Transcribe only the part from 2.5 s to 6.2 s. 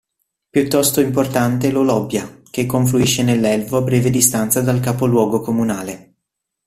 confluisce nell'Elvo a breve distanza dal capoluogo comunale.